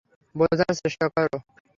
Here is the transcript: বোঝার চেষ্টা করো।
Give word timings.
বোঝার 0.35 0.73
চেষ্টা 0.81 1.05
করো। 1.15 1.37